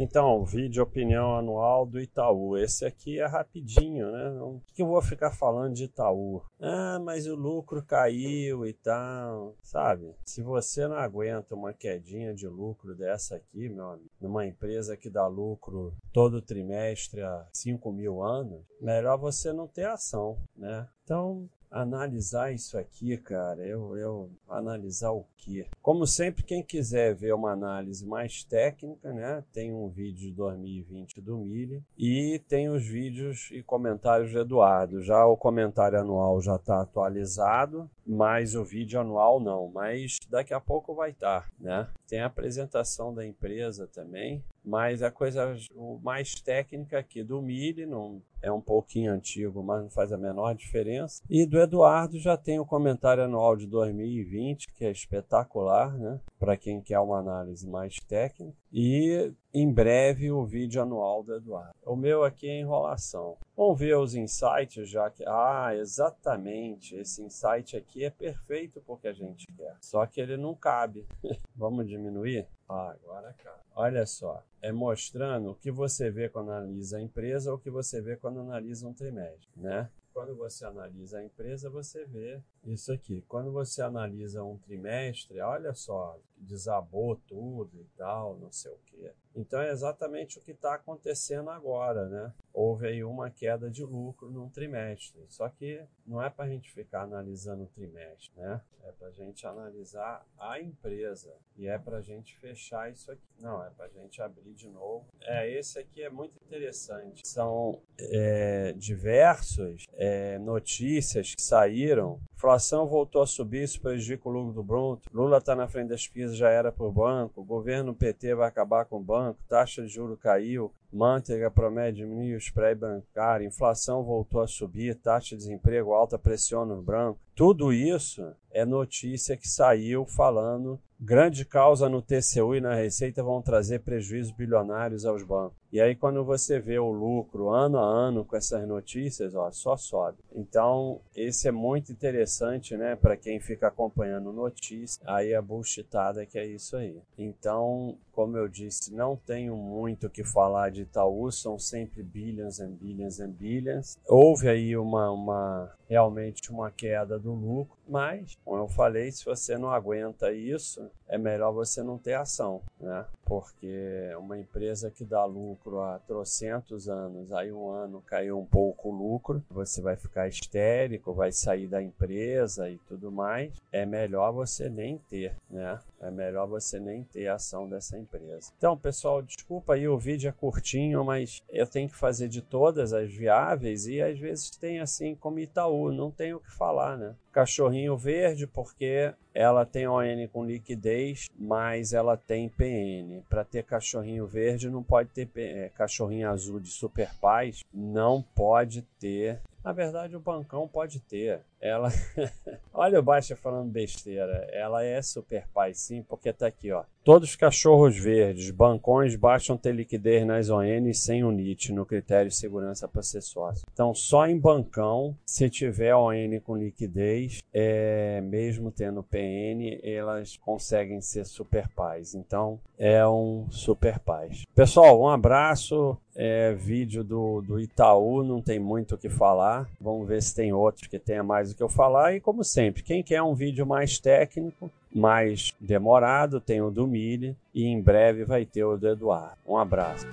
Então, 0.00 0.44
vídeo 0.44 0.80
opinião 0.80 1.34
anual 1.34 1.84
do 1.84 2.00
Itaú. 2.00 2.56
Esse 2.56 2.86
aqui 2.86 3.18
é 3.18 3.26
rapidinho, 3.26 4.12
né? 4.12 4.30
Não 4.30 4.62
que 4.72 4.80
eu 4.80 4.86
vou 4.86 5.02
ficar 5.02 5.32
falando 5.32 5.74
de 5.74 5.84
Itaú. 5.84 6.40
Ah, 6.60 7.00
mas 7.00 7.26
o 7.26 7.34
lucro 7.34 7.84
caiu 7.84 8.64
e 8.64 8.72
tal, 8.72 9.56
sabe? 9.60 10.14
Se 10.24 10.40
você 10.40 10.86
não 10.86 10.96
aguenta 10.96 11.56
uma 11.56 11.72
quedinha 11.72 12.32
de 12.32 12.46
lucro 12.46 12.94
dessa 12.94 13.34
aqui, 13.34 13.68
meu 13.68 13.90
amigo, 13.90 14.10
numa 14.20 14.46
empresa 14.46 14.96
que 14.96 15.10
dá 15.10 15.26
lucro 15.26 15.92
todo 16.12 16.40
trimestre 16.40 17.20
há 17.20 17.48
5 17.52 17.90
mil 17.90 18.22
anos, 18.22 18.64
melhor 18.80 19.18
você 19.18 19.52
não 19.52 19.66
ter 19.66 19.86
ação, 19.86 20.38
né? 20.56 20.86
Então, 21.02 21.48
analisar 21.70 22.52
isso 22.52 22.78
aqui, 22.78 23.16
cara, 23.16 23.64
eu, 23.66 23.96
eu 23.96 24.30
analisar 24.48 25.10
o 25.10 25.24
quê? 25.36 25.66
Como 25.82 26.06
sempre, 26.06 26.42
quem 26.42 26.62
quiser 26.62 27.14
ver 27.14 27.34
uma 27.34 27.52
análise 27.52 28.06
mais 28.06 28.44
técnica, 28.44 29.12
né, 29.12 29.44
tem 29.52 29.72
um 29.72 29.88
vídeo 29.88 30.28
de 30.28 30.32
2020 30.32 31.20
do 31.20 31.38
Mille 31.38 31.82
e 31.96 32.40
tem 32.48 32.68
os 32.68 32.86
vídeos 32.86 33.50
e 33.52 33.62
comentários 33.62 34.32
do 34.32 34.40
Eduardo. 34.40 35.02
Já 35.02 35.24
o 35.26 35.36
comentário 35.36 35.98
anual 35.98 36.40
já 36.40 36.56
está 36.56 36.80
atualizado, 36.80 37.90
mas 38.06 38.54
o 38.54 38.64
vídeo 38.64 39.00
anual 39.00 39.40
não. 39.40 39.68
Mas 39.68 40.16
daqui 40.28 40.54
a 40.54 40.60
pouco 40.60 40.94
vai 40.94 41.10
estar, 41.10 41.42
tá, 41.42 41.48
né? 41.58 41.88
Tem 42.06 42.20
a 42.20 42.26
apresentação 42.26 43.12
da 43.12 43.24
empresa 43.24 43.86
também, 43.86 44.42
mas 44.68 45.02
a 45.02 45.10
coisa 45.10 45.56
mais 46.02 46.34
técnica 46.34 46.98
aqui 46.98 47.22
do 47.22 47.40
Mille 47.40 47.86
não 47.86 48.22
é 48.42 48.52
um 48.52 48.60
pouquinho 48.60 49.12
antigo, 49.12 49.62
mas 49.62 49.82
não 49.82 49.90
faz 49.90 50.12
a 50.12 50.18
menor 50.18 50.54
diferença. 50.54 51.22
E 51.28 51.46
do 51.46 51.58
Eduardo 51.58 52.18
já 52.18 52.36
tem 52.36 52.60
o 52.60 52.66
comentário 52.66 53.24
anual 53.24 53.56
de 53.56 53.66
2020, 53.66 54.68
que 54.74 54.84
é 54.84 54.90
espetacular, 54.90 55.96
né? 55.96 56.20
Para 56.38 56.56
quem 56.56 56.82
quer 56.82 57.00
uma 57.00 57.18
análise 57.18 57.66
mais 57.66 57.96
técnica. 58.06 58.56
E 58.70 59.32
em 59.52 59.72
breve 59.72 60.30
o 60.30 60.44
vídeo 60.44 60.82
anual 60.82 61.22
do 61.22 61.34
Eduardo. 61.34 61.74
O 61.84 61.96
meu 61.96 62.22
aqui 62.22 62.46
é 62.46 62.60
enrolação. 62.60 63.38
Vamos 63.56 63.78
ver 63.78 63.96
os 63.96 64.14
insights 64.14 64.88
já 64.88 65.10
que. 65.10 65.24
Ah, 65.26 65.70
exatamente. 65.74 66.94
Esse 66.94 67.22
insight 67.22 67.74
aqui 67.74 68.04
é 68.04 68.10
perfeito 68.10 68.82
porque 68.86 69.08
a 69.08 69.12
gente 69.14 69.46
quer. 69.56 69.76
Só 69.80 70.04
que 70.06 70.20
ele 70.20 70.36
não 70.36 70.54
cabe. 70.54 71.06
Vamos 71.56 71.88
diminuir? 71.88 72.46
Ah, 72.68 72.90
agora 72.90 73.32
cabe. 73.42 73.62
Olha 73.74 74.04
só. 74.04 74.44
É 74.60 74.70
mostrando 74.70 75.50
o 75.50 75.54
que 75.54 75.70
você 75.70 76.10
vê 76.10 76.28
quando 76.28 76.50
analisa 76.50 76.98
a 76.98 77.00
empresa 77.00 77.50
ou 77.50 77.56
o 77.56 77.60
que 77.60 77.70
você 77.70 78.00
vê 78.00 78.16
quando 78.16 78.40
analisa 78.40 78.86
um 78.86 78.92
trimestre, 78.92 79.48
né? 79.56 79.90
Quando 80.12 80.34
você 80.34 80.64
analisa 80.64 81.18
a 81.18 81.24
empresa, 81.24 81.70
você 81.70 82.04
vê 82.04 82.42
isso 82.64 82.92
aqui. 82.92 83.24
Quando 83.28 83.52
você 83.52 83.80
analisa 83.80 84.42
um 84.42 84.58
trimestre, 84.58 85.40
olha 85.40 85.72
só, 85.74 86.18
desabou 86.36 87.14
tudo 87.28 87.80
e 87.80 87.86
tal, 87.96 88.36
não 88.36 88.50
sei 88.50 88.72
o 88.72 88.78
quê. 88.84 89.12
Então 89.34 89.60
é 89.60 89.70
exatamente 89.70 90.36
o 90.38 90.42
que 90.42 90.50
está 90.50 90.74
acontecendo 90.74 91.50
agora, 91.50 92.08
né? 92.08 92.34
Houve 92.60 92.88
aí 92.88 93.04
uma 93.04 93.30
queda 93.30 93.70
de 93.70 93.84
lucro 93.84 94.28
num 94.32 94.48
trimestre. 94.48 95.24
Só 95.28 95.48
que 95.48 95.80
não 96.04 96.20
é 96.20 96.28
para 96.28 96.46
a 96.46 96.48
gente 96.48 96.72
ficar 96.72 97.02
analisando 97.02 97.62
o 97.62 97.66
trimestre, 97.68 98.32
né? 98.36 98.60
É 98.82 98.90
para 98.90 99.06
a 99.06 99.10
gente 99.12 99.46
analisar 99.46 100.26
a 100.36 100.60
empresa 100.60 101.32
e 101.56 101.68
é 101.68 101.78
para 101.78 101.98
a 101.98 102.00
gente 102.00 102.36
fechar 102.38 102.90
isso 102.90 103.12
aqui. 103.12 103.22
Não, 103.38 103.64
é 103.64 103.70
para 103.70 103.84
a 103.86 103.88
gente 103.88 104.20
abrir 104.20 104.54
de 104.54 104.68
novo. 104.68 105.06
É, 105.20 105.48
esse 105.48 105.78
aqui 105.78 106.02
é 106.02 106.10
muito 106.10 106.36
interessante. 106.44 107.22
São 107.24 107.80
é, 107.96 108.72
diversos 108.72 109.84
é, 109.92 110.36
notícias 110.40 111.36
que 111.36 111.42
saíram 111.42 112.20
Inflação 112.38 112.86
voltou 112.86 113.20
a 113.20 113.26
subir, 113.26 113.64
isso 113.64 113.80
prejudica 113.80 114.28
o 114.28 114.30
lucro 114.30 114.52
do 114.52 114.62
Brunto. 114.62 115.10
Lula 115.12 115.38
está 115.38 115.56
na 115.56 115.66
frente 115.66 115.88
das 115.88 116.06
pesquisas, 116.06 116.36
já 116.36 116.48
era 116.48 116.70
para 116.70 116.86
o 116.86 116.92
banco. 116.92 117.40
O 117.40 117.44
governo 117.44 117.92
PT 117.92 118.32
vai 118.36 118.46
acabar 118.46 118.84
com 118.84 118.98
o 118.98 119.02
banco. 119.02 119.40
Taxa 119.48 119.82
de 119.82 119.88
juro 119.88 120.16
caiu. 120.16 120.72
Manteiga 120.92 121.50
promete 121.50 121.96
diminuir 121.96 122.36
o 122.36 122.38
spread 122.38 122.78
bancário. 122.78 123.44
Inflação 123.44 124.04
voltou 124.04 124.40
a 124.40 124.46
subir. 124.46 124.94
Taxa 124.94 125.30
de 125.30 125.38
desemprego 125.38 125.92
alta 125.92 126.16
pressiona 126.16 126.74
o 126.74 126.80
branco. 126.80 127.18
Tudo 127.34 127.72
isso 127.72 128.32
é 128.52 128.64
notícia 128.64 129.36
que 129.36 129.48
saiu 129.48 130.06
falando 130.06 130.80
grande 131.00 131.44
causa 131.44 131.88
no 131.88 132.02
TCU 132.02 132.56
e 132.56 132.60
na 132.60 132.74
Receita 132.74 133.22
vão 133.22 133.40
trazer 133.40 133.80
prejuízos 133.80 134.32
bilionários 134.32 135.04
aos 135.04 135.22
bancos. 135.22 135.56
E 135.70 135.80
aí 135.80 135.94
quando 135.94 136.24
você 136.24 136.58
vê 136.58 136.78
o 136.78 136.90
lucro 136.90 137.50
ano 137.50 137.78
a 137.78 137.84
ano 137.84 138.24
com 138.24 138.36
essas 138.36 138.66
notícias, 138.66 139.34
ó, 139.34 139.50
só 139.50 139.76
sobe. 139.76 140.18
Então, 140.34 141.00
esse 141.14 141.46
é 141.46 141.52
muito 141.52 141.92
interessante, 141.92 142.76
né, 142.76 142.96
para 142.96 143.16
quem 143.16 143.38
fica 143.38 143.68
acompanhando 143.68 144.32
notícias. 144.32 144.98
Aí 145.06 145.34
a 145.34 145.42
bullshitada 145.42 146.26
que 146.26 146.38
é 146.38 146.46
isso 146.46 146.76
aí. 146.76 146.98
Então, 147.16 147.96
como 148.12 148.36
eu 148.36 148.48
disse, 148.48 148.92
não 148.92 149.14
tenho 149.14 149.54
muito 149.56 150.06
o 150.06 150.10
que 150.10 150.24
falar 150.24 150.70
de 150.70 150.82
Itaú, 150.82 151.30
são 151.30 151.58
sempre 151.58 152.02
billions 152.02 152.58
and 152.60 152.70
billions 152.70 153.20
and 153.20 153.30
billions. 153.30 153.98
Houve 154.08 154.48
aí 154.48 154.76
uma, 154.76 155.10
uma 155.10 155.72
realmente 155.88 156.50
uma 156.50 156.70
queda 156.70 157.18
do 157.18 157.32
lucro, 157.32 157.76
mas, 157.88 158.36
como 158.48 158.62
eu 158.62 158.68
falei, 158.68 159.12
se 159.12 159.26
você 159.26 159.58
não 159.58 159.70
aguenta 159.70 160.32
isso, 160.32 160.90
é 161.06 161.18
melhor 161.18 161.52
você 161.52 161.82
não 161.82 161.98
ter 161.98 162.14
ação, 162.14 162.62
né? 162.80 163.04
Porque 163.28 164.10
uma 164.18 164.38
empresa 164.38 164.90
que 164.90 165.04
dá 165.04 165.24
lucro 165.24 165.80
há 165.82 165.98
trocentos 165.98 166.88
anos, 166.88 167.30
aí 167.32 167.52
um 167.52 167.68
ano 167.68 168.02
caiu 168.06 168.38
um 168.38 168.46
pouco 168.46 168.88
o 168.88 168.92
lucro, 168.92 169.44
você 169.50 169.82
vai 169.82 169.96
ficar 169.96 170.26
histérico, 170.28 171.12
vai 171.12 171.30
sair 171.30 171.66
da 171.66 171.82
empresa 171.82 172.70
e 172.70 172.78
tudo 172.88 173.12
mais, 173.12 173.52
é 173.70 173.84
melhor 173.84 174.32
você 174.32 174.70
nem 174.70 174.98
ter, 175.10 175.34
né? 175.50 175.78
É 176.00 176.10
melhor 176.10 176.46
você 176.46 176.78
nem 176.78 177.02
ter 177.02 177.26
ação 177.26 177.68
dessa 177.68 177.98
empresa. 177.98 178.52
Então, 178.56 178.76
pessoal, 178.78 179.20
desculpa 179.20 179.74
aí, 179.74 179.88
o 179.88 179.98
vídeo 179.98 180.28
é 180.28 180.32
curtinho, 180.32 181.04
mas 181.04 181.42
eu 181.50 181.66
tenho 181.66 181.88
que 181.88 181.96
fazer 181.96 182.28
de 182.28 182.40
todas 182.40 182.92
as 182.92 183.12
viáveis 183.12 183.86
e 183.86 184.00
às 184.00 184.18
vezes 184.18 184.50
tem 184.50 184.80
assim 184.80 185.14
como 185.14 185.38
Itaú, 185.38 185.92
não 185.92 186.10
tem 186.10 186.32
o 186.32 186.40
que 186.40 186.50
falar, 186.50 186.96
né? 186.96 187.14
Cachorrinho 187.32 187.96
verde 187.96 188.46
porque 188.46 189.12
ela 189.34 189.64
tem 189.64 189.86
ON 189.86 190.28
com 190.32 190.44
liquidez, 190.44 191.28
mas 191.38 191.92
ela 191.92 192.16
tem 192.16 192.48
PN. 192.48 193.17
Para 193.28 193.44
ter 193.44 193.64
cachorrinho 193.64 194.26
verde 194.26 194.70
não 194.70 194.82
pode 194.82 195.10
ter 195.10 195.28
é, 195.36 195.70
cachorrinho 195.74 196.28
azul 196.30 196.60
de 196.60 196.70
super 196.70 197.10
paz, 197.20 197.64
não 197.72 198.22
pode 198.34 198.82
ter 198.98 199.40
na 199.64 199.72
verdade, 199.72 200.16
o 200.16 200.20
bancão 200.20 200.68
pode 200.68 201.00
ter. 201.00 201.40
Ela. 201.60 201.90
Olha 202.72 203.00
o 203.00 203.02
Baixa 203.02 203.34
falando 203.34 203.70
besteira. 203.70 204.48
Ela 204.52 204.84
é 204.84 205.02
super 205.02 205.46
pai, 205.52 205.74
sim, 205.74 206.02
porque 206.02 206.32
tá 206.32 206.46
aqui, 206.46 206.70
ó. 206.70 206.84
Todos 207.02 207.30
os 207.30 207.36
cachorros 207.36 207.98
verdes, 207.98 208.50
bancões 208.50 209.16
baixam 209.16 209.56
ter 209.56 209.74
liquidez 209.74 210.26
nas 210.26 210.50
ON 210.50 210.92
sem 210.92 211.24
o 211.24 211.32
NIT 211.32 211.72
no 211.72 211.86
critério 211.86 212.28
de 212.28 212.36
segurança 212.36 212.88
sócio. 213.22 213.64
Então, 213.72 213.94
só 213.94 214.26
em 214.26 214.38
bancão, 214.38 215.16
se 215.24 215.48
tiver 215.48 215.94
ON 215.94 216.38
com 216.44 216.56
liquidez, 216.56 217.42
é, 217.52 218.20
mesmo 218.20 218.70
tendo 218.70 219.02
PN, 219.02 219.80
elas 219.82 220.36
conseguem 220.36 221.00
ser 221.00 221.24
super 221.24 221.66
pais. 221.68 222.14
Então, 222.14 222.60
é 222.76 223.06
um 223.08 223.46
super 223.50 223.98
pais. 223.98 224.44
Pessoal, 224.54 225.00
um 225.00 225.08
abraço. 225.08 225.96
É, 226.20 226.52
vídeo 226.52 227.04
do, 227.04 227.40
do 227.40 227.60
Itaú, 227.60 228.24
não 228.24 228.42
tem 228.42 228.58
muito 228.58 228.96
o 228.96 228.98
que 228.98 229.08
falar. 229.08 229.68
Vamos 229.80 230.08
ver 230.08 230.20
se 230.20 230.34
tem 230.34 230.52
outros 230.52 230.88
que 230.88 230.98
tenha 230.98 231.22
mais 231.22 231.52
o 231.52 231.56
que 231.56 231.62
eu 231.62 231.68
falar. 231.68 232.12
E 232.12 232.20
como 232.20 232.42
sempre, 232.42 232.82
quem 232.82 233.04
quer 233.04 233.22
um 233.22 233.36
vídeo 233.36 233.64
mais 233.64 234.00
técnico, 234.00 234.68
mais 234.92 235.54
demorado, 235.60 236.40
tem 236.40 236.60
o 236.60 236.72
do 236.72 236.88
Mille 236.88 237.36
e 237.54 237.66
em 237.66 237.80
breve 237.80 238.24
vai 238.24 238.44
ter 238.44 238.64
o 238.64 238.76
do 238.76 238.88
Eduardo. 238.88 239.38
Um 239.46 239.56
abraço. 239.56 240.08